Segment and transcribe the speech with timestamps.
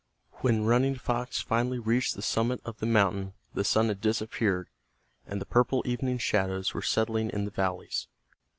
[0.41, 4.67] When Running Fox finally reached the summit of the mountain the sun had disappeared,
[5.27, 8.07] and the purple evening shadows were settling in the valleys.